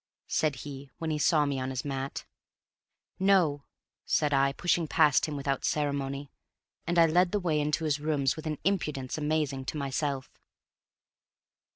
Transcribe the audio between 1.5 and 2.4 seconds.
on his mat.